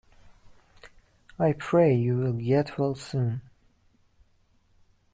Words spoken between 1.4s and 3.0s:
pray you will get well